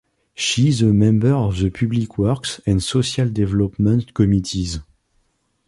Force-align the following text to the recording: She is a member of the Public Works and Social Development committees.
She 0.33 0.67
is 0.67 0.81
a 0.81 0.87
member 0.93 1.31
of 1.31 1.59
the 1.59 1.69
Public 1.69 2.17
Works 2.17 2.59
and 2.65 2.81
Social 2.81 3.29
Development 3.29 4.11
committees. 4.15 4.79